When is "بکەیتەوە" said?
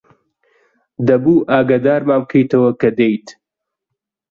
2.23-2.71